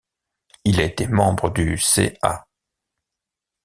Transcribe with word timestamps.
Il 0.65 0.81
a 0.81 0.85
été 0.85 1.07
membre 1.07 1.51
du 1.51 1.77
c.a. 1.77 2.47